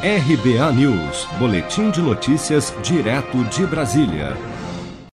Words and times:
RBA 0.00 0.72
News, 0.74 1.26
Boletim 1.40 1.90
de 1.90 2.00
Notícias, 2.00 2.72
direto 2.84 3.42
de 3.46 3.66
Brasília. 3.66 4.36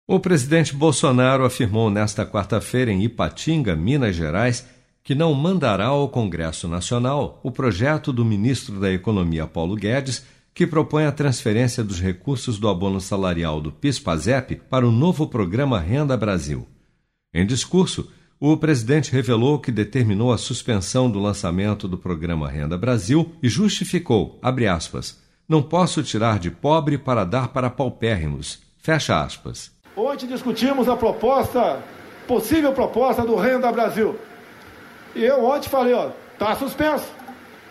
O 0.07 0.21
presidente 0.21 0.73
Bolsonaro 0.73 1.45
afirmou 1.45 1.91
nesta 1.91 2.25
quarta-feira 2.25 2.93
em 2.93 3.03
Ipatinga, 3.03 3.75
Minas 3.75 4.15
Gerais, 4.15 4.65
que 5.03 5.17
não 5.17 5.35
mandará 5.35 5.87
ao 5.87 6.09
Congresso 6.09 6.69
Nacional 6.69 7.41
o 7.43 7.51
projeto 7.51 8.13
do 8.13 8.25
ministro 8.25 8.79
da 8.79 8.93
Economia 8.93 9.49
Paulo 9.49 9.75
Guedes, 9.75 10.25
que 10.55 10.65
propõe 10.65 11.07
a 11.07 11.13
transferência 11.13 11.83
dos 11.83 12.01
recursos 12.01 12.57
do 12.57 12.69
abono 12.69 13.01
salarial 13.01 13.61
do 13.61 13.73
PIS/PASEP 13.73 14.61
para 14.71 14.87
o 14.87 14.93
novo 14.93 15.27
programa 15.27 15.81
Renda 15.81 16.17
Brasil. 16.17 16.69
Em 17.35 17.45
discurso, 17.45 18.09
o 18.41 18.57
presidente 18.57 19.11
revelou 19.11 19.59
que 19.59 19.73
determinou 19.73 20.33
a 20.33 20.39
suspensão 20.39 21.11
do 21.11 21.19
lançamento 21.19 21.89
do 21.89 21.99
programa 21.99 22.49
Renda 22.49 22.79
Brasil 22.79 23.33
e 23.43 23.49
justificou, 23.49 24.39
aspas, 24.71 25.21
não 25.49 25.63
posso 25.63 26.03
tirar 26.03 26.39
de 26.39 26.51
pobre 26.51 26.97
para 26.97 27.25
dar 27.25 27.49
para 27.49 27.69
paupérrimos, 27.69 28.61
fecha 28.79 29.21
aspas. 29.21 29.73
Ontem 29.97 30.29
discutimos 30.29 30.89
a 30.89 30.97
proposta, 30.97 31.83
possível 32.29 32.73
proposta 32.73 33.23
do 33.25 33.35
Renda 33.35 33.73
Brasil. 33.73 34.17
E 35.17 35.25
eu 35.25 35.45
ontem 35.45 35.69
falei, 35.69 35.95
ó, 35.95 36.11
tá 36.39 36.55
suspenso. 36.55 37.07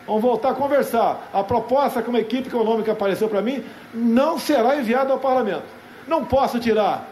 Vamos 0.06 0.22
voltar 0.22 0.50
a 0.50 0.56
conversar. 0.56 1.30
A 1.34 1.44
proposta 1.44 2.02
que 2.02 2.09
uma 2.09 2.20
equipe 2.20 2.48
econômica 2.48 2.92
apareceu 2.92 3.30
para 3.30 3.42
mim 3.42 3.64
não 3.94 4.38
será 4.38 4.78
enviada 4.78 5.14
ao 5.14 5.20
parlamento. 5.20 5.64
Não 6.08 6.26
posso 6.26 6.59
tirar 6.59 7.09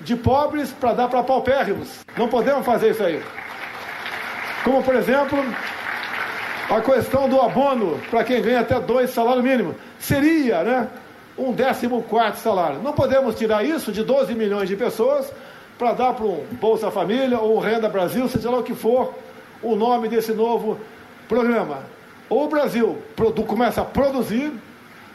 de 0.00 0.16
pobres 0.16 0.70
para 0.70 0.92
dar 0.92 1.08
para 1.08 1.22
paupérrimos. 1.22 1.88
Não 2.16 2.28
podemos 2.28 2.64
fazer 2.64 2.90
isso 2.90 3.02
aí. 3.02 3.22
Como, 4.64 4.82
por 4.82 4.94
exemplo, 4.94 5.38
a 6.70 6.80
questão 6.80 7.28
do 7.28 7.40
abono 7.40 8.00
para 8.10 8.24
quem 8.24 8.40
ganha 8.40 8.60
até 8.60 8.78
dois 8.78 9.10
salários 9.10 9.44
mínimos. 9.44 9.76
Seria, 9.98 10.62
né? 10.62 10.88
Um 11.36 11.52
décimo 11.52 12.02
quarto 12.02 12.36
salário. 12.36 12.80
Não 12.82 12.92
podemos 12.92 13.34
tirar 13.34 13.64
isso 13.64 13.90
de 13.90 14.02
12 14.02 14.34
milhões 14.34 14.68
de 14.68 14.76
pessoas 14.76 15.32
para 15.78 15.92
dar 15.92 16.12
para 16.12 16.26
um 16.26 16.44
Bolsa 16.52 16.90
Família 16.90 17.38
ou 17.38 17.56
um 17.56 17.58
Renda 17.58 17.88
Brasil, 17.88 18.28
seja 18.28 18.50
lá 18.50 18.58
o 18.58 18.62
que 18.62 18.74
for 18.74 19.14
o 19.62 19.74
nome 19.74 20.08
desse 20.08 20.32
novo 20.32 20.78
programa. 21.26 21.84
Ou 22.28 22.44
o 22.44 22.48
Brasil 22.48 22.98
começa 23.46 23.80
a 23.80 23.84
produzir, 23.84 24.52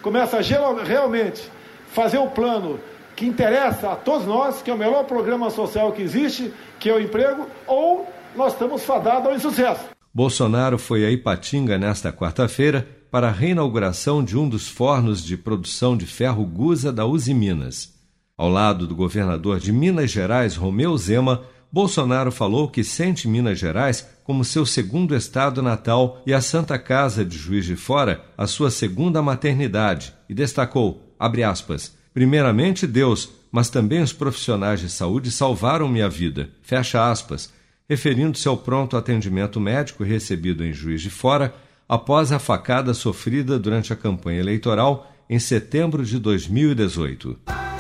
começa 0.02 0.38
a 0.38 0.84
realmente 0.84 1.50
fazer 1.94 2.18
o 2.18 2.28
plano 2.28 2.80
que 3.16 3.26
interessa 3.26 3.92
a 3.92 3.96
todos 3.96 4.28
nós, 4.28 4.62
que 4.62 4.70
é 4.70 4.74
o 4.74 4.78
melhor 4.78 5.06
programa 5.06 5.50
social 5.50 5.92
que 5.92 6.02
existe, 6.02 6.54
que 6.80 6.90
é 6.90 6.94
o 6.94 7.00
emprego, 7.00 7.48
ou 7.66 8.08
nós 8.36 8.54
estamos 8.54 8.84
fadados 8.84 9.28
ao 9.28 9.36
insucesso. 9.36 9.86
Bolsonaro 10.14 10.78
foi 10.78 11.06
a 11.06 11.12
Ipatinga 11.12 11.78
nesta 11.78 12.12
quarta-feira 12.12 12.88
para 13.12 13.28
a 13.30 13.32
reinauguração 13.32 14.24
de 14.24 14.38
um 14.38 14.48
dos 14.48 14.68
fornos 14.68 15.24
de 15.24 15.38
produção 15.38 15.96
de 15.96 16.06
ferro 16.06 16.46
Gusa 16.46 16.92
da 16.92 17.06
Uzi 17.06 17.34
Minas. 17.34 17.94
Ao 18.38 18.50
lado 18.50 18.86
do 18.86 18.96
governador 18.96 19.60
de 19.60 19.72
Minas 19.72 20.12
Gerais, 20.12 20.56
Romeu 20.56 20.98
Zema, 20.98 21.44
Bolsonaro 21.72 22.32
falou 22.32 22.70
que 22.70 22.84
sente 22.84 23.28
Minas 23.28 23.60
Gerais 23.60 24.08
como 24.24 24.44
seu 24.44 24.66
segundo 24.66 25.16
estado 25.16 25.62
natal 25.62 26.22
e 26.26 26.34
a 26.34 26.42
Santa 26.42 26.78
Casa 26.80 27.24
de 27.24 27.38
Juiz 27.38 27.66
de 27.66 27.76
Fora 27.76 28.26
a 28.38 28.48
sua 28.48 28.72
segunda 28.72 29.22
maternidade 29.22 30.14
e 30.30 30.34
destacou, 30.34 31.14
abre 31.20 31.44
aspas, 31.44 31.94
Primeiramente 32.16 32.88
Deus, 32.88 33.30
mas 33.52 33.70
também 33.70 34.02
os 34.02 34.14
profissionais 34.14 34.80
de 34.80 34.90
saúde 34.90 35.30
salvaram 35.30 35.90
minha 35.90 36.08
vida. 36.08 36.50
Fecha 36.62 37.12
aspas, 37.12 37.52
referindo-se 37.90 38.48
ao 38.48 38.56
pronto 38.56 38.96
atendimento 38.96 39.60
médico 39.60 40.02
recebido 40.02 40.64
em 40.64 40.72
Juiz 40.72 41.02
de 41.02 41.10
Fora 41.10 41.54
após 41.90 42.32
a 42.32 42.40
facada 42.40 42.94
sofrida 42.94 43.60
durante 43.60 43.92
a 43.92 43.98
campanha 43.98 44.40
eleitoral 44.40 45.14
em 45.30 45.40
setembro 45.40 46.06
de 46.06 46.18
2018. 46.18 47.65